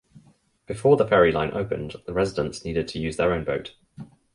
[0.65, 3.75] Before the ferry line opened the residents needed to use their own boat.